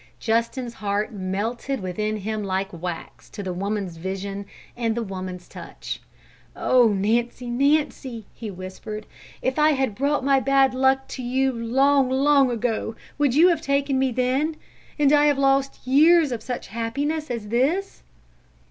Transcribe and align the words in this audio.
Justin's 0.19 0.73
heart 0.73 1.13
melted 1.13 1.79
within 1.79 2.17
him 2.17 2.43
like 2.43 2.73
wax 2.73 3.29
to 3.29 3.43
the 3.43 3.53
woman's 3.53 3.97
vision 3.97 4.47
and 4.75 4.95
the 4.95 5.03
woman's 5.03 5.47
touch. 5.47 6.01
"Oh, 6.55 6.87
Nancy, 6.87 7.51
Nancy!" 7.51 8.25
he 8.33 8.49
whispered. 8.49 9.05
"If 9.43 9.59
I 9.59 9.73
had 9.73 9.93
brought 9.93 10.23
my 10.23 10.39
bad 10.39 10.73
luck 10.73 11.07
to 11.09 11.21
you 11.21 11.53
long, 11.53 12.09
long 12.09 12.49
ago, 12.49 12.95
would 13.19 13.35
you 13.35 13.49
have 13.49 13.61
taken 13.61 13.99
me 13.99 14.11
then, 14.11 14.55
and 14.97 15.11
have 15.11 15.19
I 15.37 15.39
lost 15.39 15.85
years 15.85 16.31
of 16.31 16.41
such 16.41 16.69
happiness 16.69 17.29
as 17.29 17.49
this?" 17.49 18.01